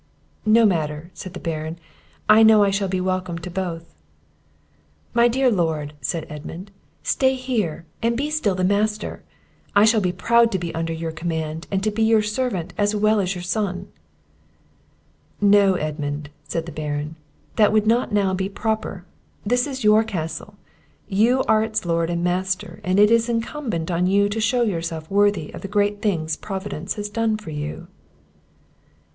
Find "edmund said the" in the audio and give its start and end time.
15.75-16.71